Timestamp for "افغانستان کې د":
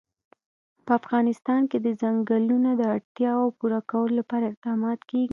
0.99-1.87